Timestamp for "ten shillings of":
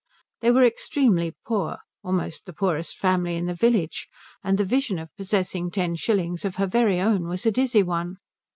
5.69-6.55